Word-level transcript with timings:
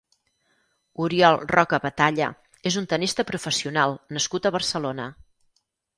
Oriol 1.07 1.35
Roca 1.51 1.79
Batalla 1.83 2.29
és 2.71 2.77
un 2.83 2.89
tennista 2.95 3.27
professional 3.33 3.95
nascut 4.19 4.49
a 4.51 4.57
Barcelona. 4.57 5.07